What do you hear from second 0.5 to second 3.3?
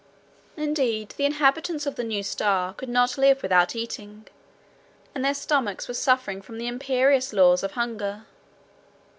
Indeed the inhabitants of the new star could not